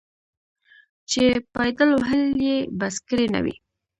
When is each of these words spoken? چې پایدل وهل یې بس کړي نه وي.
چې 1.09 1.23
پایدل 1.53 1.89
وهل 1.95 2.23
یې 2.47 2.57
بس 2.79 2.95
کړي 3.07 3.25
نه 3.33 3.39
وي. 3.45 3.55